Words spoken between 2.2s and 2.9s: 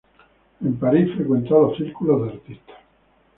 de artistas.